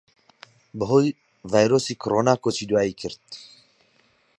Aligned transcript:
بەھۆی 0.79 1.09
ڤایرۆسی 1.51 1.93
کۆرۆنا 2.01 2.33
کۆچی 2.43 2.65
دواییی 2.69 2.97
کرد 3.01 3.21